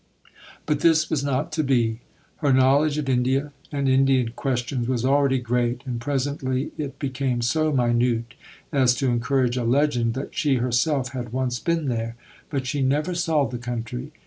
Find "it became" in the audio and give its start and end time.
6.75-7.43